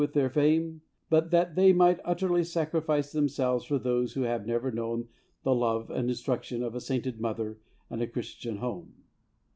[0.01, 0.81] with their fame,
[1.11, 5.07] but that they might utterly sacrifice themselves for those who have never known
[5.43, 8.95] the love and instruction of a sainted mother and a Christian home.